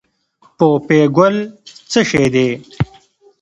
[0.57, 1.35] پوپی ګل
[1.91, 2.47] څه شی دی؟